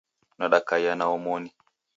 Nadakaiya 0.37 0.95
na 0.95 1.05
omoni 1.15 1.51